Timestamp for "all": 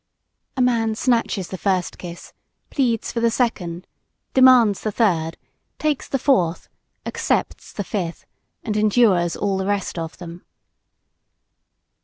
9.35-9.59